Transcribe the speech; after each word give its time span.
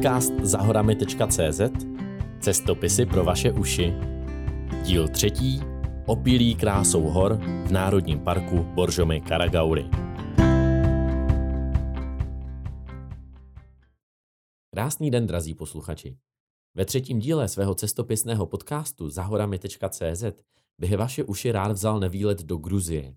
Podcast 0.00 0.32
zahorami.cz 0.42 1.60
Cestopisy 2.40 3.06
pro 3.06 3.24
vaše 3.24 3.52
uši 3.52 3.94
Díl 4.84 5.08
třetí 5.08 5.60
Opilý 6.06 6.54
krásou 6.54 7.02
hor 7.02 7.36
v 7.66 7.70
Národním 7.72 8.20
parku 8.20 8.62
Boržomy 8.62 9.20
Karagaury 9.20 9.84
Krásný 14.74 15.10
den, 15.10 15.26
drazí 15.26 15.54
posluchači. 15.54 16.18
Ve 16.74 16.84
třetím 16.84 17.18
díle 17.18 17.48
svého 17.48 17.74
cestopisného 17.74 18.46
podcastu 18.46 19.08
zahorami.cz 19.08 20.24
bych 20.78 20.96
vaše 20.96 21.24
uši 21.24 21.52
rád 21.52 21.72
vzal 21.72 22.00
na 22.00 22.08
výlet 22.08 22.42
do 22.42 22.56
Gruzie. 22.56 23.14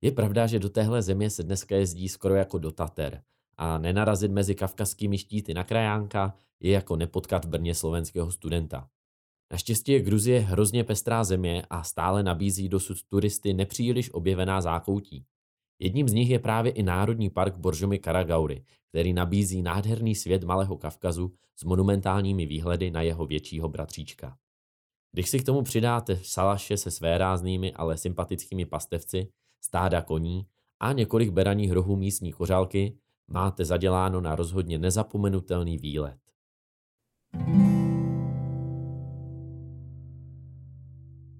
Je 0.00 0.12
pravda, 0.12 0.46
že 0.46 0.58
do 0.58 0.68
téhle 0.68 1.02
země 1.02 1.30
se 1.30 1.42
dneska 1.42 1.76
jezdí 1.76 2.08
skoro 2.08 2.34
jako 2.34 2.58
do 2.58 2.72
Tater 2.72 3.22
a 3.62 3.78
nenarazit 3.78 4.30
mezi 4.30 4.54
kavkazskými 4.54 5.18
štíty 5.18 5.54
na 5.54 5.64
krajánka 5.64 6.34
je 6.60 6.72
jako 6.72 6.96
nepotkat 6.96 7.44
v 7.44 7.48
Brně 7.48 7.74
slovenského 7.74 8.32
studenta. 8.32 8.88
Naštěstí 9.52 9.92
je 9.92 10.00
Gruzie 10.00 10.40
hrozně 10.40 10.84
pestrá 10.84 11.24
země 11.24 11.62
a 11.70 11.82
stále 11.82 12.22
nabízí 12.22 12.68
dosud 12.68 12.96
turisty 13.08 13.54
nepříliš 13.54 14.10
objevená 14.12 14.60
zákoutí. 14.60 15.24
Jedním 15.78 16.08
z 16.08 16.12
nich 16.12 16.30
je 16.30 16.38
právě 16.38 16.72
i 16.72 16.82
Národní 16.82 17.30
park 17.30 17.56
Boržomy 17.56 17.98
Karagaury, 17.98 18.64
který 18.88 19.12
nabízí 19.12 19.62
nádherný 19.62 20.14
svět 20.14 20.44
Malého 20.44 20.76
Kavkazu 20.76 21.32
s 21.56 21.64
monumentálními 21.64 22.46
výhledy 22.46 22.90
na 22.90 23.02
jeho 23.02 23.26
většího 23.26 23.68
bratříčka. 23.68 24.36
Když 25.12 25.28
si 25.28 25.38
k 25.38 25.46
tomu 25.46 25.62
přidáte 25.62 26.18
salaše 26.22 26.76
se 26.76 26.90
své 26.90 27.18
ráznými, 27.18 27.72
ale 27.72 27.96
sympatickými 27.96 28.66
pastevci, 28.66 29.28
stáda 29.60 30.02
koní 30.02 30.46
a 30.80 30.92
několik 30.92 31.30
beraních 31.30 31.72
rohů 31.72 31.96
místní 31.96 32.32
kořálky, 32.32 32.98
máte 33.32 33.64
zaděláno 33.64 34.20
na 34.20 34.36
rozhodně 34.36 34.78
nezapomenutelný 34.78 35.78
výlet. 35.78 36.18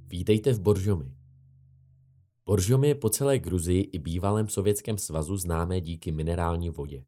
Vítejte 0.06 0.52
v 0.52 0.60
Boržomi. 0.60 1.14
Boržomy 2.46 2.88
je 2.88 2.94
po 2.94 3.08
celé 3.08 3.38
Gruzii 3.38 3.80
i 3.92 3.98
bývalém 3.98 4.48
Sovětském 4.48 4.98
svazu 4.98 5.36
známé 5.36 5.80
díky 5.80 6.12
minerální 6.12 6.70
vodě. 6.70 7.04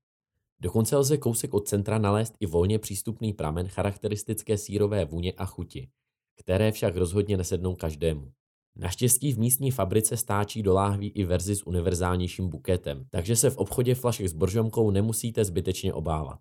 Dokonce 0.60 0.96
lze 0.96 1.16
kousek 1.18 1.54
od 1.54 1.68
centra 1.68 1.98
nalézt 1.98 2.34
i 2.40 2.46
volně 2.46 2.78
přístupný 2.78 3.32
pramen 3.32 3.68
charakteristické 3.68 4.58
sírové 4.58 5.04
vůně 5.04 5.32
a 5.32 5.46
chuti, 5.46 5.90
které 6.36 6.72
však 6.72 6.96
rozhodně 6.96 7.36
nesednou 7.36 7.74
každému. 7.74 8.32
Naštěstí 8.76 9.32
v 9.32 9.38
místní 9.38 9.70
fabrice 9.70 10.16
stáčí 10.16 10.62
do 10.62 10.74
láhví 10.74 11.08
i 11.08 11.24
verzi 11.24 11.56
s 11.56 11.66
univerzálnějším 11.66 12.48
buketem, 12.48 13.06
takže 13.10 13.36
se 13.36 13.50
v 13.50 13.56
obchodě 13.56 13.94
flašek 13.94 14.28
s 14.28 14.32
boržomkou 14.32 14.90
nemusíte 14.90 15.44
zbytečně 15.44 15.92
obávat. 15.92 16.40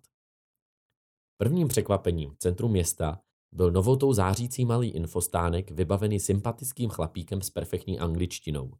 Prvním 1.36 1.68
překvapením 1.68 2.30
v 2.30 2.38
centru 2.38 2.68
města 2.68 3.20
byl 3.54 3.70
novotou 3.70 4.12
zářící 4.12 4.64
malý 4.64 4.88
infostánek 4.88 5.70
vybavený 5.70 6.20
sympatickým 6.20 6.90
chlapíkem 6.90 7.42
s 7.42 7.50
perfektní 7.50 7.98
angličtinou. 7.98 8.72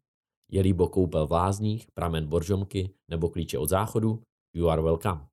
Je 0.51 0.61
líbo 0.61 0.87
koupel 0.87 1.27
v 1.27 1.31
lázních, 1.31 1.87
pramen 1.93 2.27
boržomky 2.27 2.93
nebo 3.11 3.29
klíče 3.29 3.57
od 3.57 3.69
záchodu, 3.69 4.21
you 4.55 4.67
are 4.67 4.81
welcome. 4.81 5.27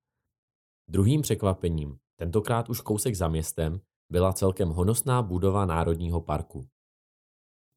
Druhým 0.89 1.21
překvapením, 1.21 1.97
tentokrát 2.19 2.69
už 2.69 2.81
kousek 2.81 3.15
za 3.15 3.27
městem, 3.27 3.81
byla 4.11 4.33
celkem 4.33 4.69
honosná 4.69 5.21
budova 5.21 5.65
Národního 5.65 6.21
parku. 6.21 6.67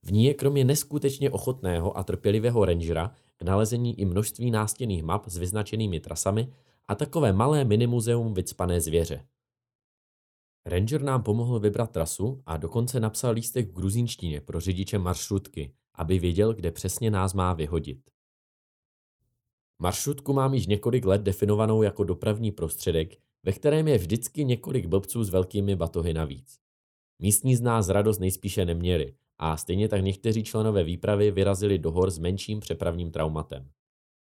V 0.06 0.12
ní 0.12 0.24
je 0.24 0.34
kromě 0.34 0.64
neskutečně 0.64 1.30
ochotného 1.30 1.98
a 1.98 2.04
trpělivého 2.04 2.64
rangera 2.64 3.14
k 3.36 3.42
nalezení 3.42 4.00
i 4.00 4.04
množství 4.04 4.50
nástěnných 4.50 5.02
map 5.02 5.26
s 5.26 5.36
vyznačenými 5.36 6.00
trasami 6.00 6.52
a 6.88 6.94
takové 6.94 7.32
malé 7.32 7.64
minimuzeum 7.64 8.34
vycpané 8.34 8.80
zvěře. 8.80 9.26
Ranger 10.66 11.02
nám 11.02 11.22
pomohl 11.22 11.60
vybrat 11.60 11.90
trasu 11.90 12.42
a 12.46 12.56
dokonce 12.56 13.00
napsal 13.00 13.32
lístek 13.32 13.68
v 13.68 13.72
gruzínštině 13.72 14.40
pro 14.40 14.60
řidiče 14.60 14.98
maršrutky, 14.98 15.74
aby 15.94 16.18
věděl, 16.18 16.54
kde 16.54 16.70
přesně 16.70 17.10
nás 17.10 17.34
má 17.34 17.54
vyhodit. 17.54 18.10
Maršrutku 19.78 20.32
mám 20.32 20.54
již 20.54 20.66
několik 20.66 21.04
let 21.04 21.22
definovanou 21.22 21.82
jako 21.82 22.04
dopravní 22.04 22.52
prostředek, 22.52 23.18
ve 23.42 23.52
kterém 23.52 23.88
je 23.88 23.98
vždycky 23.98 24.44
několik 24.44 24.86
blbců 24.86 25.24
s 25.24 25.30
velkými 25.30 25.76
batohy 25.76 26.14
navíc. 26.14 26.58
Místní 27.18 27.56
z 27.56 27.60
nás 27.60 27.88
radost 27.88 28.18
nejspíše 28.18 28.64
neměli 28.64 29.14
a 29.38 29.56
stejně 29.56 29.88
tak 29.88 30.02
někteří 30.02 30.44
členové 30.44 30.84
výpravy 30.84 31.30
vyrazili 31.30 31.78
do 31.78 31.90
hor 31.90 32.10
s 32.10 32.18
menším 32.18 32.60
přepravním 32.60 33.10
traumatem. 33.10 33.70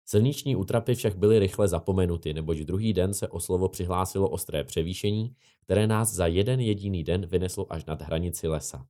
Silniční 0.04 0.56
útrapy 0.56 0.94
však 0.94 1.16
byly 1.16 1.38
rychle 1.38 1.68
zapomenuty, 1.68 2.34
neboť 2.34 2.58
druhý 2.58 2.92
den 2.92 3.14
se 3.14 3.28
o 3.28 3.40
slovo 3.40 3.68
přihlásilo 3.68 4.28
ostré 4.28 4.64
převýšení, 4.64 5.36
které 5.64 5.86
nás 5.86 6.12
za 6.12 6.26
jeden 6.26 6.60
jediný 6.60 7.04
den 7.04 7.26
vyneslo 7.26 7.72
až 7.72 7.84
nad 7.84 8.02
hranici 8.02 8.48
lesa. 8.48 8.86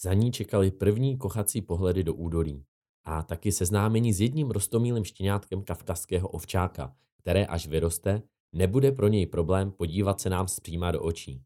Za 0.00 0.14
ní 0.14 0.32
čekali 0.32 0.70
první 0.70 1.18
kochací 1.18 1.62
pohledy 1.62 2.04
do 2.04 2.14
údolí 2.14 2.64
a 3.04 3.22
taky 3.22 3.52
seznámení 3.52 4.12
s 4.12 4.20
jedním 4.20 4.50
rostomílým 4.50 5.04
štěňátkem 5.04 5.62
kavkazského 5.62 6.28
ovčáka, 6.28 6.94
které 7.18 7.46
až 7.46 7.66
vyroste, 7.66 8.22
nebude 8.52 8.92
pro 8.92 9.08
něj 9.08 9.26
problém 9.26 9.72
podívat 9.72 10.20
se 10.20 10.30
nám 10.30 10.48
zpříma 10.48 10.90
do 10.90 11.02
očí. 11.02 11.42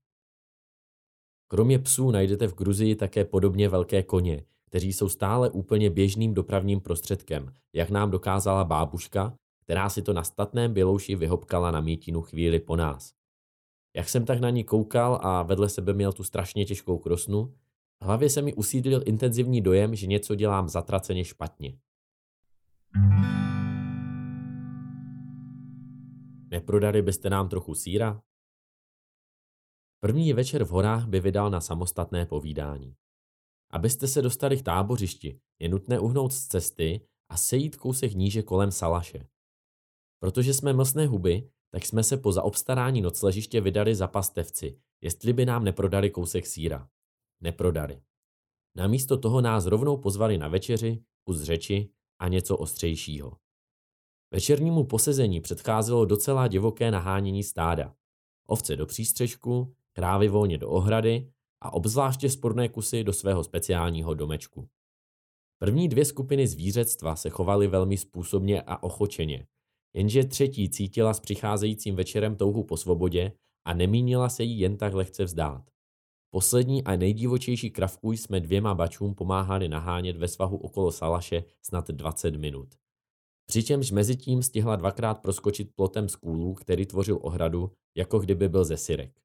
Kromě 1.52 1.78
psů 1.78 2.10
najdete 2.10 2.48
v 2.48 2.54
Gruzii 2.54 2.94
také 2.96 3.24
podobně 3.24 3.68
velké 3.68 4.02
koně, 4.02 4.44
kteří 4.64 4.92
jsou 4.92 5.08
stále 5.08 5.50
úplně 5.50 5.90
běžným 5.90 6.34
dopravním 6.34 6.80
prostředkem, 6.80 7.52
jak 7.72 7.90
nám 7.90 8.10
dokázala 8.10 8.64
bábuška, 8.64 9.34
která 9.60 9.88
si 9.88 10.02
to 10.02 10.12
na 10.12 10.24
statném 10.24 10.72
bělouši 10.72 11.16
vyhopkala 11.16 11.70
na 11.70 11.80
mítinu 11.80 12.22
chvíli 12.22 12.60
po 12.60 12.76
nás. 12.76 13.12
Jak 13.96 14.08
jsem 14.08 14.24
tak 14.24 14.40
na 14.40 14.50
ní 14.50 14.64
koukal 14.64 15.20
a 15.22 15.42
vedle 15.42 15.68
sebe 15.68 15.92
měl 15.92 16.12
tu 16.12 16.24
strašně 16.24 16.64
těžkou 16.64 16.98
krosnu, 16.98 17.54
v 18.00 18.04
hlavě 18.04 18.30
se 18.30 18.42
mi 18.42 18.54
usídlil 18.54 19.02
intenzivní 19.06 19.60
dojem, 19.60 19.94
že 19.94 20.06
něco 20.06 20.34
dělám 20.34 20.68
zatraceně 20.68 21.24
špatně. 21.24 21.78
Neprodali 26.50 27.02
byste 27.02 27.30
nám 27.30 27.48
trochu 27.48 27.74
síra? 27.74 28.22
První 30.02 30.32
večer 30.32 30.64
v 30.64 30.68
horách 30.68 31.06
by 31.06 31.20
vydal 31.20 31.50
na 31.50 31.60
samostatné 31.60 32.26
povídání. 32.26 32.96
Abyste 33.70 34.08
se 34.08 34.22
dostali 34.22 34.56
k 34.56 34.62
tábořišti, 34.62 35.40
je 35.58 35.68
nutné 35.68 35.98
uhnout 35.98 36.32
z 36.32 36.46
cesty 36.46 37.06
a 37.28 37.36
sejít 37.36 37.76
kousek 37.76 38.12
níže 38.12 38.42
kolem 38.42 38.70
Salaše. 38.70 39.28
Protože 40.22 40.54
jsme 40.54 40.72
mlsné 40.72 41.06
huby, 41.06 41.50
tak 41.70 41.86
jsme 41.86 42.02
se 42.02 42.16
po 42.16 42.32
zaobstarání 42.32 43.00
nocležiště 43.00 43.60
vydali 43.60 43.94
za 43.94 44.06
pastevci, 44.06 44.80
jestli 45.00 45.32
by 45.32 45.46
nám 45.46 45.64
neprodali 45.64 46.10
kousek 46.10 46.46
síra. 46.46 46.88
Neprodali. 47.40 48.02
Namísto 48.76 49.18
toho 49.18 49.40
nás 49.40 49.66
rovnou 49.66 49.96
pozvali 49.96 50.38
na 50.38 50.48
večeři, 50.48 51.04
kus 51.24 51.42
řeči 51.42 51.90
a 52.18 52.28
něco 52.28 52.56
ostřejšího. 52.56 53.36
Večernímu 54.32 54.84
posezení 54.84 55.40
předcházelo 55.40 56.04
docela 56.04 56.48
divoké 56.48 56.90
nahánění 56.90 57.42
stáda. 57.42 57.96
Ovce 58.46 58.76
do 58.76 58.86
přístřežku, 58.86 59.76
krávy 59.92 60.28
volně 60.28 60.58
do 60.58 60.68
ohrady 60.68 61.32
a 61.60 61.72
obzvláště 61.72 62.30
sporné 62.30 62.68
kusy 62.68 63.04
do 63.04 63.12
svého 63.12 63.44
speciálního 63.44 64.14
domečku. 64.14 64.68
První 65.58 65.88
dvě 65.88 66.04
skupiny 66.04 66.46
zvířectva 66.46 67.16
se 67.16 67.30
chovaly 67.30 67.66
velmi 67.66 67.96
způsobně 67.96 68.62
a 68.62 68.82
ochočeně, 68.82 69.46
jenže 69.94 70.24
třetí 70.24 70.70
cítila 70.70 71.14
s 71.14 71.20
přicházejícím 71.20 71.96
večerem 71.96 72.36
touhu 72.36 72.64
po 72.64 72.76
svobodě 72.76 73.32
a 73.64 73.74
nemínila 73.74 74.28
se 74.28 74.42
jí 74.42 74.58
jen 74.58 74.76
tak 74.76 74.94
lehce 74.94 75.24
vzdát. 75.24 75.70
Poslední 76.30 76.84
a 76.84 76.96
nejdivočejší 76.96 77.70
kravku 77.70 78.12
jsme 78.12 78.40
dvěma 78.40 78.74
bačům 78.74 79.14
pomáhali 79.14 79.68
nahánět 79.68 80.16
ve 80.16 80.28
svahu 80.28 80.56
okolo 80.56 80.92
Salaše 80.92 81.44
snad 81.62 81.88
20 81.88 82.36
minut. 82.36 82.74
Přičemž 83.46 83.90
mezi 83.90 84.16
tím 84.16 84.42
stihla 84.42 84.76
dvakrát 84.76 85.14
proskočit 85.14 85.74
plotem 85.74 86.08
z 86.08 86.16
kůlů, 86.16 86.54
který 86.54 86.86
tvořil 86.86 87.18
ohradu, 87.22 87.72
jako 87.96 88.18
kdyby 88.18 88.48
byl 88.48 88.64
ze 88.64 88.76
syrek. 88.76 89.20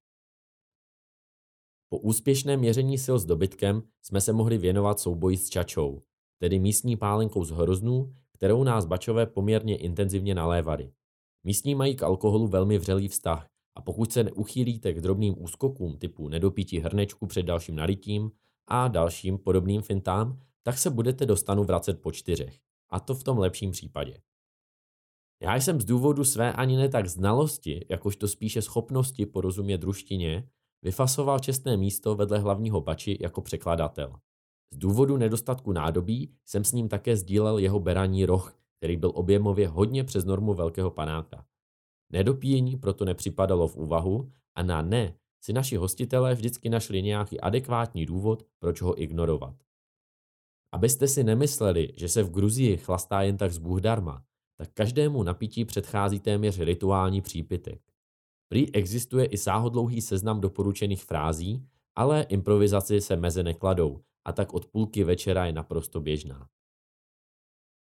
Po 1.90 1.98
úspěšném 1.98 2.60
měření 2.60 2.98
sil 3.06 3.18
s 3.20 3.26
dobytkem 3.26 3.84
jsme 4.02 4.22
se 4.22 4.34
mohli 4.34 4.58
věnovat 4.58 5.00
souboji 5.00 5.38
s 5.38 5.50
čačou, 5.50 6.02
tedy 6.40 6.60
místní 6.60 6.98
pálenkou 6.98 7.44
z 7.44 7.52
hroznů, 7.52 8.14
kterou 8.34 8.64
nás 8.64 8.86
bačové 8.86 9.26
poměrně 9.26 9.78
intenzivně 9.78 10.36
nalévali. 10.36 10.92
Místní 11.44 11.76
mají 11.76 11.96
k 11.96 12.04
alkoholu 12.04 12.48
velmi 12.48 12.78
vřelý 12.78 13.08
vztah 13.08 13.50
a 13.76 13.82
pokud 13.82 14.12
se 14.12 14.24
neuchýlíte 14.24 14.94
k 14.94 15.02
drobným 15.02 15.44
úskokům 15.44 15.98
typu 15.98 16.30
nedopítí 16.30 16.80
hrnečku 16.80 17.28
před 17.28 17.44
dalším 17.44 17.76
nalitím 17.76 18.32
a 18.68 18.88
dalším 18.88 19.38
podobným 19.38 19.82
fintám, 19.82 20.40
tak 20.64 20.78
se 20.78 20.90
budete 20.90 21.26
do 21.26 21.38
stanu 21.38 21.64
vracet 21.64 22.02
po 22.02 22.12
čtyřech. 22.12 22.60
A 22.90 23.00
to 23.00 23.16
v 23.16 23.24
tom 23.24 23.38
lepším 23.38 23.72
případě. 23.72 24.22
Já 25.42 25.56
jsem 25.56 25.82
z 25.82 25.86
důvodu 25.86 26.24
své 26.24 26.54
ani 26.54 26.78
ne 26.78 26.90
tak 26.90 27.08
znalosti, 27.08 27.86
jakožto 27.90 28.28
spíše 28.28 28.62
schopnosti 28.62 29.26
porozumět 29.26 29.84
ruštině, 29.84 30.50
Vyfasoval 30.86 31.40
čestné 31.40 31.78
místo 31.78 32.16
vedle 32.16 32.40
hlavního 32.40 32.82
bači 32.82 33.18
jako 33.22 33.42
překladatel. 33.42 34.16
Z 34.72 34.78
důvodu 34.78 35.18
nedostatku 35.18 35.72
nádobí 35.72 36.34
jsem 36.46 36.64
s 36.64 36.72
ním 36.72 36.90
také 36.90 37.18
sdílel 37.18 37.58
jeho 37.58 37.80
beraní 37.80 38.26
roh, 38.26 38.58
který 38.78 38.98
byl 38.98 39.12
objemově 39.16 39.68
hodně 39.68 40.04
přes 40.04 40.26
normu 40.26 40.54
velkého 40.54 40.92
panáka. 40.92 41.46
Nedopíjení 42.10 42.78
proto 42.78 43.06
nepřipadalo 43.06 43.68
v 43.68 43.76
úvahu 43.76 44.32
a 44.56 44.64
na 44.64 44.82
ne 44.82 45.18
si 45.42 45.54
naši 45.54 45.76
hostitelé 45.76 46.36
vždycky 46.36 46.70
našli 46.70 47.02
nějaký 47.02 47.42
adekvátní 47.42 48.06
důvod, 48.06 48.46
proč 48.60 48.82
ho 48.82 49.02
ignorovat. 49.02 49.56
Abyste 50.72 51.08
si 51.08 51.24
nemysleli, 51.24 51.94
že 51.96 52.10
se 52.10 52.24
v 52.24 52.32
Gruzii 52.32 52.78
chlastá 52.78 53.22
jen 53.22 53.38
tak 53.38 53.52
z 53.52 53.58
Bůh 53.58 53.82
darma, 53.82 54.24
tak 54.58 54.70
každému 54.74 55.24
napití 55.24 55.66
předchází 55.66 56.20
téměř 56.20 56.60
rituální 56.60 57.22
přípitek. 57.22 57.95
Prý 58.56 58.76
existuje 58.76 59.26
i 59.26 59.38
sáhodlouhý 59.38 60.02
seznam 60.02 60.42
doporučených 60.42 61.04
frází, 61.04 61.68
ale 61.96 62.24
improvizaci 62.24 63.02
se 63.02 63.16
meze 63.16 63.44
nekladou 63.44 64.00
a 64.26 64.32
tak 64.32 64.54
od 64.54 64.66
půlky 64.66 65.04
večera 65.04 65.46
je 65.46 65.54
naprosto 65.54 66.02
běžná. 66.02 66.48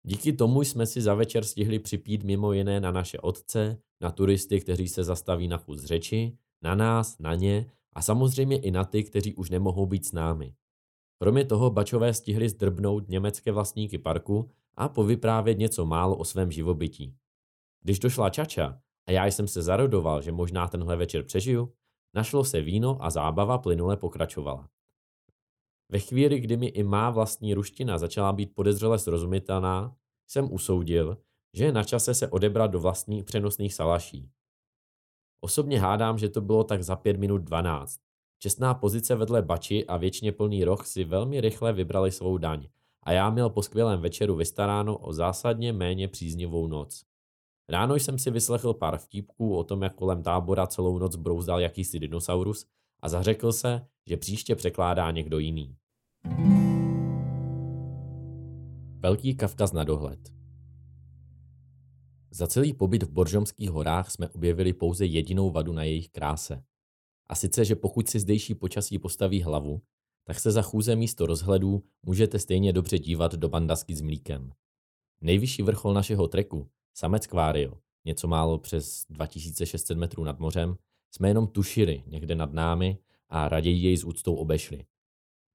Díky 0.03 0.33
tomu 0.33 0.61
jsme 0.61 0.85
si 0.85 1.01
za 1.01 1.13
večer 1.13 1.43
stihli 1.43 1.79
připít 1.79 2.23
mimo 2.23 2.53
jiné 2.53 2.79
na 2.79 2.91
naše 2.91 3.19
otce, 3.19 3.77
na 4.01 4.11
turisty, 4.11 4.61
kteří 4.61 4.87
se 4.87 5.03
zastaví 5.03 5.47
na 5.47 5.57
kus 5.57 5.83
řeči, 5.83 6.37
na 6.61 6.75
nás, 6.75 7.19
na 7.19 7.35
ně 7.35 7.71
a 7.93 8.01
samozřejmě 8.01 8.57
i 8.57 8.71
na 8.71 8.83
ty, 8.83 9.03
kteří 9.03 9.35
už 9.35 9.49
nemohou 9.49 9.85
být 9.85 10.05
s 10.05 10.11
námi. 10.11 10.55
Kromě 11.21 11.45
toho 11.45 11.69
bačové 11.69 12.13
stihli 12.13 12.49
zdrbnout 12.49 13.09
německé 13.09 13.51
vlastníky 13.51 13.97
parku 13.97 14.49
a 14.75 14.89
povyprávět 14.89 15.57
něco 15.57 15.85
málo 15.85 16.17
o 16.17 16.25
svém 16.25 16.51
živobytí. 16.51 17.15
Když 17.81 17.99
došla 17.99 18.29
Čača 18.29 18.81
a 19.07 19.11
já 19.11 19.25
jsem 19.25 19.47
se 19.47 19.61
zarodoval, 19.61 20.21
že 20.21 20.31
možná 20.31 20.67
tenhle 20.67 20.95
večer 20.95 21.23
přežiju, 21.23 21.73
našlo 22.15 22.43
se 22.43 22.61
víno 22.61 22.97
a 23.01 23.09
zábava 23.09 23.57
plynule 23.57 23.97
pokračovala. 23.97 24.69
Ve 25.89 25.99
chvíli, 25.99 26.39
kdy 26.39 26.57
mi 26.57 26.67
i 26.67 26.83
má 26.83 27.09
vlastní 27.09 27.53
ruština 27.53 27.97
začala 27.97 28.33
být 28.33 28.55
podezřele 28.55 28.99
srozumitelná, 28.99 29.95
jsem 30.27 30.53
usoudil, 30.53 31.17
že 31.53 31.65
je 31.65 31.71
na 31.71 31.83
čase 31.83 32.13
se 32.13 32.27
odebrat 32.27 32.71
do 32.71 32.79
vlastních 32.79 33.23
přenosných 33.23 33.73
salaší. 33.73 34.29
Osobně 35.41 35.79
hádám, 35.79 36.17
že 36.17 36.29
to 36.29 36.41
bylo 36.41 36.63
tak 36.63 36.83
za 36.83 36.95
pět 36.95 37.17
minut 37.17 37.37
12. 37.37 37.99
Čestná 38.39 38.73
pozice 38.73 39.15
vedle 39.15 39.41
bači 39.41 39.85
a 39.85 39.97
věčně 39.97 40.31
plný 40.31 40.63
roh 40.63 40.87
si 40.87 41.03
velmi 41.03 41.41
rychle 41.41 41.73
vybrali 41.73 42.11
svou 42.11 42.37
daň 42.37 42.67
a 43.03 43.11
já 43.11 43.29
měl 43.29 43.49
po 43.49 43.63
skvělém 43.63 44.01
večeru 44.01 44.35
vystaráno 44.35 44.97
o 44.97 45.13
zásadně 45.13 45.73
méně 45.73 46.07
příznivou 46.07 46.67
noc. 46.67 47.05
Ráno 47.69 47.95
jsem 47.95 48.19
si 48.19 48.31
vyslechl 48.31 48.73
pár 48.73 48.97
vtípků 48.97 49.55
o 49.57 49.63
tom, 49.63 49.81
jak 49.81 49.95
kolem 49.95 50.23
tábora 50.23 50.67
celou 50.67 50.97
noc 50.97 51.15
brouzdal 51.15 51.59
jakýsi 51.59 51.99
dinosaurus 51.99 52.65
a 53.01 53.09
zařekl 53.09 53.51
se, 53.51 53.87
že 54.07 54.17
příště 54.17 54.55
překládá 54.55 55.11
někdo 55.11 55.39
jiný. 55.39 55.75
Velký 58.99 59.35
Kavkaz 59.35 59.73
na 59.73 59.83
dohled 59.83 60.33
Za 62.31 62.47
celý 62.47 62.73
pobyt 62.73 63.03
v 63.03 63.09
Boržomských 63.09 63.69
horách 63.69 64.11
jsme 64.11 64.29
objevili 64.29 64.73
pouze 64.73 65.05
jedinou 65.05 65.51
vadu 65.51 65.73
na 65.73 65.83
jejich 65.83 66.09
kráse. 66.09 66.63
A 67.27 67.35
sice, 67.35 67.65
že 67.65 67.75
pokud 67.75 68.09
si 68.09 68.19
zdejší 68.19 68.55
počasí 68.55 68.99
postaví 68.99 69.41
hlavu, 69.41 69.81
tak 70.25 70.39
se 70.39 70.51
za 70.51 70.61
chůze 70.61 70.95
místo 70.95 71.25
rozhledů 71.25 71.83
můžete 72.03 72.39
stejně 72.39 72.73
dobře 72.73 72.99
dívat 72.99 73.35
do 73.35 73.49
bandasky 73.49 73.95
s 73.95 74.01
mlíkem. 74.01 74.51
Nejvyšší 75.21 75.61
vrchol 75.61 75.93
našeho 75.93 76.27
treku, 76.27 76.69
Samec 76.93 77.27
Kvário, 77.27 77.73
něco 78.05 78.27
málo 78.27 78.57
přes 78.57 79.05
2600 79.09 79.97
metrů 79.97 80.23
nad 80.23 80.39
mořem, 80.39 80.75
jsme 81.11 81.27
jenom 81.27 81.47
tušili 81.47 82.03
někde 82.07 82.35
nad 82.35 82.53
námi 82.53 82.97
a 83.29 83.49
raději 83.49 83.83
jej 83.83 83.97
s 83.97 84.03
úctou 84.03 84.35
obešli. 84.35 84.85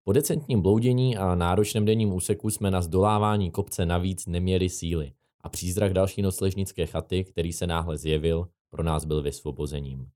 Po 0.04 0.12
decentním 0.12 0.62
bloudění 0.62 1.16
a 1.16 1.34
náročném 1.34 1.84
denním 1.84 2.12
úseku 2.12 2.50
jsme 2.50 2.70
na 2.70 2.82
zdolávání 2.82 3.50
kopce 3.50 3.86
navíc 3.86 4.26
neměli 4.26 4.68
síly 4.68 5.12
a 5.40 5.48
přízrak 5.48 5.92
další 5.92 6.22
nocležnické 6.22 6.86
chaty, 6.86 7.24
který 7.24 7.52
se 7.52 7.66
náhle 7.66 7.98
zjevil, 7.98 8.48
pro 8.70 8.82
nás 8.82 9.04
byl 9.04 9.22
vysvobozením. 9.22 10.10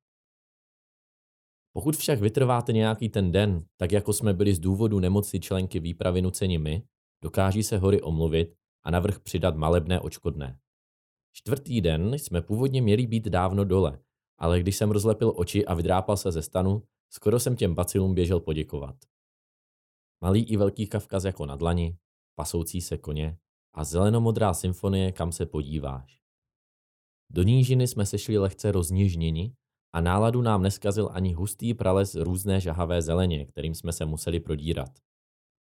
Pokud 1.72 1.96
však 1.96 2.20
vytrváte 2.20 2.72
nějaký 2.72 3.08
ten 3.08 3.32
den, 3.32 3.64
tak 3.76 3.92
jako 3.92 4.12
jsme 4.12 4.34
byli 4.34 4.54
z 4.54 4.58
důvodu 4.58 5.00
nemoci 5.00 5.40
členky 5.40 5.80
výpravy 5.80 6.22
nuceni 6.22 6.58
my, 6.58 6.82
dokáží 7.22 7.62
se 7.62 7.78
hory 7.78 8.02
omluvit 8.02 8.54
a 8.84 8.90
navrh 8.90 9.18
přidat 9.18 9.56
malebné 9.56 10.00
očkodné. 10.00 10.58
Čtvrtý 11.32 11.80
den 11.80 12.14
jsme 12.14 12.42
původně 12.42 12.82
měli 12.82 13.06
být 13.06 13.28
dávno 13.28 13.64
dole, 13.64 13.98
ale 14.38 14.60
když 14.60 14.76
jsem 14.76 14.90
rozlepil 14.90 15.32
oči 15.36 15.66
a 15.66 15.74
vydrápal 15.74 16.16
se 16.16 16.32
ze 16.32 16.42
stanu, 16.42 16.82
skoro 17.10 17.40
jsem 17.40 17.56
těm 17.56 17.74
bacilům 17.74 18.14
běžel 18.14 18.40
poděkovat. 18.40 18.96
Malý 20.20 20.44
i 20.44 20.56
velký 20.56 20.86
Kavkaz 20.86 21.24
jako 21.24 21.46
na 21.46 21.56
dlani, 21.56 21.96
pasoucí 22.34 22.80
se 22.80 22.98
koně 22.98 23.38
a 23.74 23.84
zelenomodrá 23.84 24.54
symfonie, 24.54 25.12
kam 25.12 25.32
se 25.32 25.46
podíváš. 25.46 26.20
Do 27.30 27.42
nížiny 27.42 27.88
jsme 27.88 28.06
sešli 28.06 28.38
lehce 28.38 28.72
rozněžněni 28.72 29.54
a 29.92 30.00
náladu 30.00 30.42
nám 30.42 30.62
neskazil 30.62 31.10
ani 31.12 31.32
hustý 31.32 31.74
prales 31.74 32.14
různé 32.14 32.60
žahavé 32.60 33.02
zeleně, 33.02 33.46
kterým 33.46 33.74
jsme 33.74 33.92
se 33.92 34.04
museli 34.04 34.40
prodírat. 34.40 34.90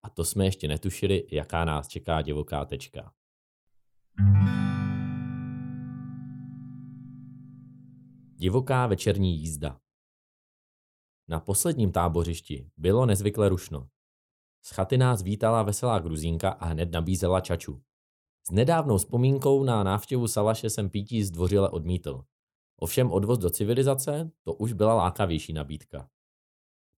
A 0.03 0.09
to 0.09 0.25
jsme 0.25 0.45
ještě 0.45 0.67
netušili, 0.67 1.27
jaká 1.31 1.65
nás 1.65 1.87
čeká 1.87 2.21
divoká 2.21 2.65
tečka. 2.65 3.13
Divoká 8.37 8.87
večerní 8.87 9.39
jízda 9.39 9.79
Na 11.27 11.39
posledním 11.39 11.91
tábořišti 11.91 12.69
bylo 12.77 13.05
nezvykle 13.05 13.49
rušno. 13.49 13.87
Z 14.61 14.71
chaty 14.71 14.97
nás 14.97 15.21
vítala 15.21 15.63
veselá 15.63 15.99
gruzínka 15.99 16.49
a 16.49 16.65
hned 16.65 16.91
nabízela 16.91 17.41
čaču. 17.41 17.81
S 18.47 18.51
nedávnou 18.51 18.97
vzpomínkou 18.97 19.63
na 19.63 19.83
návštěvu 19.83 20.27
Salaše 20.27 20.69
jsem 20.69 20.89
pítí 20.89 21.23
zdvořile 21.23 21.69
odmítl. 21.69 22.23
Ovšem 22.77 23.11
odvoz 23.11 23.39
do 23.39 23.49
civilizace, 23.49 24.31
to 24.43 24.53
už 24.53 24.73
byla 24.73 24.93
lákavější 24.93 25.53
nabídka. 25.53 26.09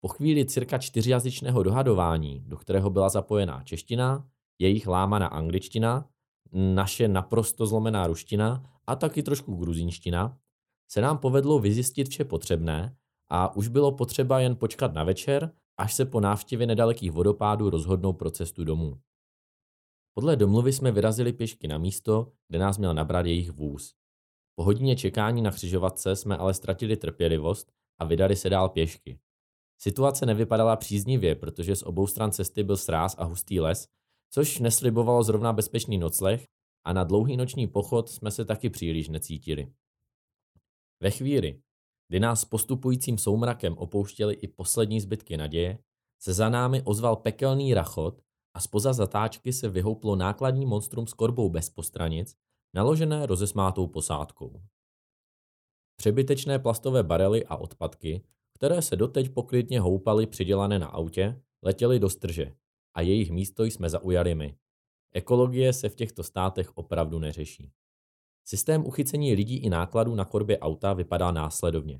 Po 0.01 0.07
chvíli 0.07 0.45
cirka 0.45 0.77
čtyřjazyčného 0.77 1.63
dohadování, 1.63 2.43
do 2.47 2.57
kterého 2.57 2.89
byla 2.89 3.09
zapojená 3.09 3.63
čeština, 3.63 4.27
jejich 4.59 4.87
lámaná 4.87 5.27
angličtina, 5.27 6.09
naše 6.51 7.07
naprosto 7.07 7.65
zlomená 7.65 8.07
ruština 8.07 8.63
a 8.87 8.95
taky 8.95 9.23
trošku 9.23 9.55
gruzínština, 9.55 10.37
se 10.87 11.01
nám 11.01 11.17
povedlo 11.17 11.59
vyzjistit 11.59 12.09
vše 12.09 12.25
potřebné 12.25 12.97
a 13.29 13.55
už 13.55 13.67
bylo 13.67 13.91
potřeba 13.91 14.39
jen 14.39 14.55
počkat 14.55 14.93
na 14.93 15.03
večer, 15.03 15.51
až 15.77 15.93
se 15.93 16.05
po 16.05 16.19
návštěvě 16.19 16.67
nedalekých 16.67 17.11
vodopádů 17.11 17.69
rozhodnou 17.69 18.13
pro 18.13 18.31
cestu 18.31 18.63
domů. 18.63 18.99
Podle 20.13 20.35
domluvy 20.35 20.73
jsme 20.73 20.91
vyrazili 20.91 21.33
pěšky 21.33 21.67
na 21.67 21.77
místo, 21.77 22.31
kde 22.47 22.59
nás 22.59 22.77
měl 22.77 22.93
nabrat 22.93 23.25
jejich 23.25 23.51
vůz. 23.51 23.95
Po 24.55 24.63
hodině 24.63 24.95
čekání 24.95 25.41
na 25.41 25.51
křižovatce 25.51 26.15
jsme 26.15 26.37
ale 26.37 26.53
ztratili 26.53 26.97
trpělivost 26.97 27.71
a 27.99 28.05
vydali 28.05 28.35
se 28.35 28.49
dál 28.49 28.69
pěšky. 28.69 29.19
Situace 29.81 30.25
nevypadala 30.25 30.75
příznivě, 30.75 31.35
protože 31.35 31.75
z 31.75 31.83
obou 31.83 32.07
stran 32.07 32.31
cesty 32.31 32.63
byl 32.63 32.77
sráz 32.77 33.15
a 33.17 33.23
hustý 33.23 33.59
les, 33.59 33.87
což 34.31 34.59
neslibovalo 34.59 35.23
zrovna 35.23 35.53
bezpečný 35.53 35.97
nocleh 35.97 36.47
a 36.85 36.93
na 36.93 37.03
dlouhý 37.03 37.37
noční 37.37 37.67
pochod 37.67 38.09
jsme 38.09 38.31
se 38.31 38.45
taky 38.45 38.69
příliš 38.69 39.09
necítili. 39.09 39.73
Ve 40.99 41.11
chvíli, 41.11 41.61
kdy 42.07 42.19
nás 42.19 42.45
postupujícím 42.45 43.17
soumrakem 43.17 43.77
opouštěly 43.77 44.33
i 44.33 44.47
poslední 44.47 45.01
zbytky 45.01 45.37
naděje, 45.37 45.79
se 46.19 46.33
za 46.33 46.49
námi 46.49 46.81
ozval 46.81 47.15
pekelný 47.15 47.73
rachot 47.73 48.21
a 48.53 48.59
spoza 48.59 48.93
zatáčky 48.93 49.53
se 49.53 49.69
vyhouplo 49.69 50.15
nákladní 50.15 50.65
monstrum 50.65 51.07
s 51.07 51.13
korbou 51.13 51.49
bez 51.49 51.69
postranic, 51.69 52.35
naložené 52.75 53.25
rozesmátou 53.25 53.87
posádkou. 53.87 54.61
Přebytečné 55.95 56.59
plastové 56.59 57.03
barely 57.03 57.45
a 57.45 57.55
odpadky, 57.55 58.23
které 58.53 58.81
se 58.81 58.95
doteď 58.95 59.29
poklidně 59.29 59.79
houpaly 59.79 60.27
přidělané 60.27 60.79
na 60.79 60.87
autě, 60.87 61.41
letěly 61.63 61.99
do 61.99 62.09
strže 62.09 62.55
a 62.93 63.01
jejich 63.01 63.31
místo 63.31 63.63
jsme 63.63 63.89
zaujali 63.89 64.35
my. 64.35 64.57
Ekologie 65.13 65.73
se 65.73 65.89
v 65.89 65.95
těchto 65.95 66.23
státech 66.23 66.77
opravdu 66.77 67.19
neřeší. 67.19 67.71
Systém 68.47 68.85
uchycení 68.85 69.33
lidí 69.33 69.57
i 69.57 69.69
nákladů 69.69 70.15
na 70.15 70.25
korbě 70.25 70.59
auta 70.59 70.93
vypadá 70.93 71.31
následovně. 71.31 71.99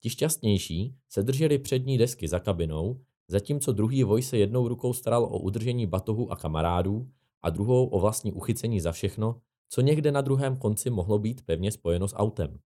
Ti 0.00 0.10
šťastnější 0.10 0.96
se 1.08 1.22
drželi 1.22 1.58
přední 1.58 1.98
desky 1.98 2.28
za 2.28 2.38
kabinou, 2.38 3.00
zatímco 3.28 3.72
druhý 3.72 4.04
voj 4.04 4.22
se 4.22 4.38
jednou 4.38 4.68
rukou 4.68 4.92
staral 4.92 5.24
o 5.24 5.38
udržení 5.38 5.86
batohu 5.86 6.32
a 6.32 6.36
kamarádů 6.36 7.10
a 7.42 7.50
druhou 7.50 7.86
o 7.86 8.00
vlastní 8.00 8.32
uchycení 8.32 8.80
za 8.80 8.92
všechno, 8.92 9.40
co 9.68 9.80
někde 9.80 10.12
na 10.12 10.20
druhém 10.20 10.56
konci 10.56 10.90
mohlo 10.90 11.18
být 11.18 11.44
pevně 11.44 11.72
spojeno 11.72 12.08
s 12.08 12.16
autem. 12.16 12.58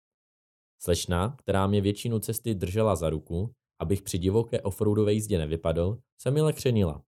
Slečna, 0.80 1.36
která 1.38 1.68
mě 1.68 1.82
většinu 1.82 2.20
cesty 2.20 2.56
držela 2.56 2.96
za 2.96 3.10
ruku, 3.10 3.54
abych 3.80 4.02
při 4.02 4.18
divoké 4.18 4.62
offroadové 4.62 5.14
jízdě 5.14 5.38
nevypadl, 5.38 5.98
se 6.18 6.32
mi 6.32 6.42
lekřenila. 6.42 7.04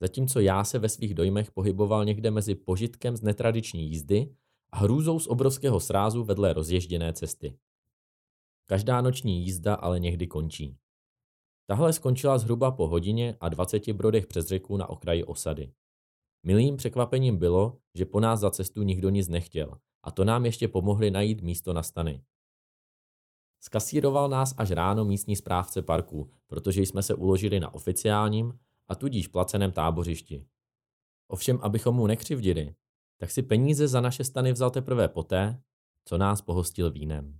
Zatímco 0.00 0.40
já 0.40 0.64
se 0.64 0.78
ve 0.78 0.88
svých 0.88 1.14
dojmech 1.14 1.50
pohyboval 1.50 2.04
někde 2.04 2.30
mezi 2.30 2.54
požitkem 2.54 3.16
z 3.16 3.22
netradiční 3.22 3.88
jízdy 3.88 4.34
a 4.72 4.78
hrůzou 4.78 5.18
z 5.18 5.26
obrovského 5.26 5.80
srázu 5.80 6.24
vedle 6.24 6.52
rozježděné 6.52 7.12
cesty. 7.12 7.58
Každá 8.66 9.00
noční 9.00 9.42
jízda 9.42 9.74
ale 9.74 10.00
někdy 10.00 10.26
končí. 10.26 10.78
Tahle 11.66 11.92
skončila 11.92 12.38
zhruba 12.38 12.70
po 12.70 12.88
hodině 12.88 13.36
a 13.40 13.48
20 13.48 13.92
brodech 13.92 14.26
přes 14.26 14.46
řeku 14.46 14.76
na 14.76 14.88
okraji 14.88 15.24
osady. 15.24 15.72
Milým 16.42 16.76
překvapením 16.76 17.36
bylo, 17.36 17.78
že 17.94 18.04
po 18.04 18.20
nás 18.20 18.40
za 18.40 18.50
cestu 18.50 18.82
nikdo 18.82 19.10
nic 19.10 19.28
nechtěl 19.28 19.80
a 20.02 20.10
to 20.10 20.24
nám 20.24 20.46
ještě 20.46 20.68
pomohli 20.68 21.10
najít 21.10 21.42
místo 21.42 21.72
na 21.72 21.82
stany. 21.82 22.24
Skasíroval 23.62 24.28
nás 24.28 24.54
až 24.56 24.70
ráno 24.70 25.04
místní 25.04 25.36
správce 25.36 25.82
parku, 25.82 26.30
protože 26.46 26.82
jsme 26.82 27.02
se 27.02 27.14
uložili 27.14 27.60
na 27.60 27.74
oficiálním 27.74 28.58
a 28.88 28.94
tudíž 28.94 29.28
placeném 29.28 29.72
tábořišti. 29.72 30.46
Ovšem, 31.28 31.58
abychom 31.62 31.96
mu 31.96 32.06
nekřivdili, 32.06 32.74
tak 33.20 33.30
si 33.30 33.42
peníze 33.42 33.88
za 33.88 34.00
naše 34.00 34.24
stany 34.24 34.52
vzal 34.52 34.70
teprve 34.70 35.08
poté, 35.08 35.60
co 36.04 36.18
nás 36.18 36.42
pohostil 36.42 36.90
vínem. 36.90 37.38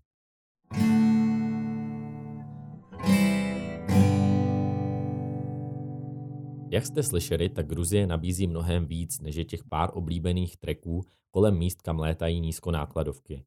Jak 6.70 6.86
jste 6.86 7.02
slyšeli, 7.02 7.48
tak 7.48 7.66
Gruzie 7.66 8.06
nabízí 8.06 8.46
mnohem 8.46 8.86
víc, 8.86 9.20
než 9.20 9.36
je 9.36 9.44
těch 9.44 9.64
pár 9.64 9.90
oblíbených 9.94 10.56
treků 10.56 11.02
kolem 11.30 11.58
míst, 11.58 11.82
kam 11.82 11.98
létají 11.98 12.40
nízkonákladovky. 12.40 13.44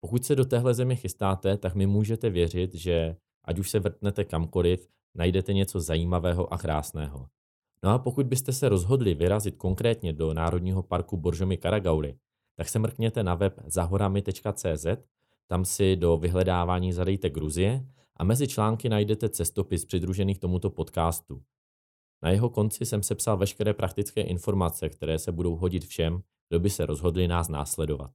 Pokud 0.00 0.24
se 0.24 0.36
do 0.36 0.44
téhle 0.44 0.74
země 0.74 0.96
chystáte, 0.96 1.56
tak 1.56 1.74
mi 1.74 1.86
můžete 1.86 2.30
věřit, 2.30 2.74
že 2.74 3.16
ať 3.44 3.58
už 3.58 3.70
se 3.70 3.78
vrtnete 3.78 4.24
kamkoliv, 4.24 4.88
najdete 5.14 5.52
něco 5.52 5.80
zajímavého 5.80 6.52
a 6.52 6.58
krásného. 6.58 7.28
No 7.84 7.90
a 7.90 7.98
pokud 7.98 8.26
byste 8.26 8.52
se 8.52 8.68
rozhodli 8.68 9.14
vyrazit 9.14 9.56
konkrétně 9.56 10.12
do 10.12 10.34
Národního 10.34 10.82
parku 10.82 11.16
Boržomy 11.16 11.56
Karagauly, 11.56 12.14
tak 12.56 12.68
se 12.68 12.78
mrkněte 12.78 13.22
na 13.22 13.34
web 13.34 13.60
zahorami.cz, 13.66 14.86
tam 15.46 15.64
si 15.64 15.96
do 15.96 16.16
vyhledávání 16.16 16.92
zadejte 16.92 17.30
Gruzie 17.30 17.86
a 18.16 18.24
mezi 18.24 18.48
články 18.48 18.88
najdete 18.88 19.28
cestopis 19.28 19.84
přidružený 19.84 20.34
k 20.34 20.38
tomuto 20.38 20.70
podcastu. 20.70 21.42
Na 22.22 22.30
jeho 22.30 22.50
konci 22.50 22.86
jsem 22.86 23.02
sepsal 23.02 23.36
veškeré 23.36 23.74
praktické 23.74 24.20
informace, 24.20 24.88
které 24.88 25.18
se 25.18 25.32
budou 25.32 25.56
hodit 25.56 25.84
všem, 25.84 26.22
kdo 26.48 26.60
by 26.60 26.70
se 26.70 26.86
rozhodli 26.86 27.28
nás 27.28 27.48
následovat. 27.48 28.10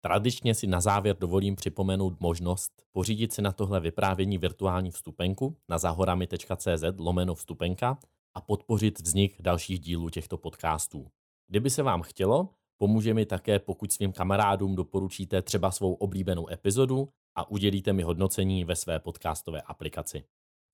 Tradičně 0.00 0.54
si 0.54 0.66
na 0.66 0.80
závěr 0.80 1.16
dovolím 1.18 1.56
připomenout 1.56 2.20
možnost 2.20 2.72
pořídit 2.92 3.32
si 3.32 3.42
na 3.42 3.52
tohle 3.52 3.80
vyprávění 3.80 4.38
virtuální 4.38 4.90
vstupenku 4.90 5.56
na 5.68 5.78
zahorami.cz 5.78 6.84
lomeno 6.98 7.34
vstupenka 7.34 7.98
a 8.34 8.40
podpořit 8.40 9.00
vznik 9.00 9.42
dalších 9.42 9.80
dílů 9.80 10.10
těchto 10.10 10.38
podcastů. 10.38 11.06
Kdyby 11.48 11.70
se 11.70 11.82
vám 11.82 12.02
chtělo, 12.02 12.48
pomůže 12.78 13.14
mi 13.14 13.26
také, 13.26 13.58
pokud 13.58 13.92
svým 13.92 14.12
kamarádům 14.12 14.74
doporučíte 14.74 15.42
třeba 15.42 15.70
svou 15.70 15.94
oblíbenou 15.94 16.50
epizodu 16.50 17.08
a 17.34 17.50
udělíte 17.50 17.92
mi 17.92 18.02
hodnocení 18.02 18.64
ve 18.64 18.76
své 18.76 19.00
podcastové 19.00 19.62
aplikaci. 19.62 20.24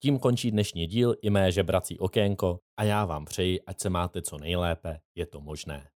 Tím 0.01 0.19
končí 0.19 0.51
dnešní 0.51 0.87
díl 0.87 1.15
i 1.21 1.29
mé 1.29 1.51
žebrací 1.51 1.99
okénko 1.99 2.59
a 2.77 2.83
já 2.83 3.05
vám 3.05 3.25
přeji, 3.25 3.61
ať 3.61 3.79
se 3.79 3.89
máte 3.89 4.21
co 4.21 4.37
nejlépe, 4.37 4.99
je 5.15 5.25
to 5.25 5.41
možné. 5.41 5.89